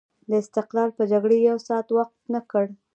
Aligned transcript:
د 0.29 0.31
استقلال 0.43 0.89
په 0.97 1.03
جګړې 1.11 1.37
یو 1.49 1.57
ساعت 1.67 1.87
وقف 1.97 2.19
نه 2.33 2.41
کړ. 2.51 2.65